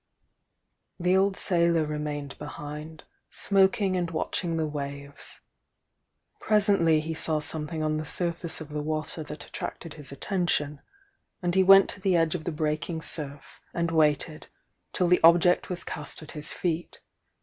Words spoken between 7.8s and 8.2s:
on the